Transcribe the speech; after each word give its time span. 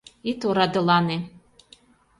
—Ит 0.29 0.39
орадылане! 0.47 1.17